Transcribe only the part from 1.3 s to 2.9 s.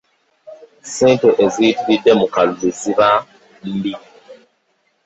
eziyitiridde mu kalulu